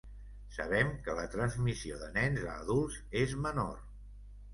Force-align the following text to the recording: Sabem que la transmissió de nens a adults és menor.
Sabem 0.53 0.87
que 1.07 1.13
la 1.19 1.25
transmissió 1.35 1.99
de 2.05 2.07
nens 2.15 2.47
a 2.47 2.55
adults 2.63 2.97
és 3.21 3.37
menor. 3.49 3.77